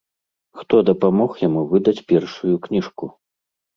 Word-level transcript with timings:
Хто 0.61 0.75
дапамог 0.87 1.31
яму 1.47 1.61
выдаць 1.73 2.05
першую 2.13 2.55
кніжку? 2.67 3.15